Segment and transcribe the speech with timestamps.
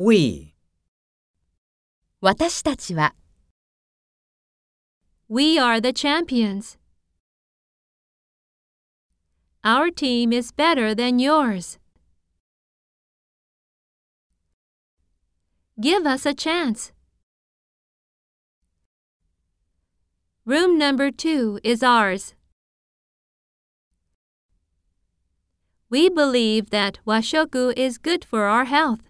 [0.00, 0.54] We,
[2.20, 3.16] 私たちは
[5.28, 6.78] We are the champions.
[9.64, 11.80] Our team is better than yours.
[15.80, 16.92] Give us a chance.
[20.44, 22.36] Room number two is ours.
[25.90, 29.07] We believe that washoku is good for our health.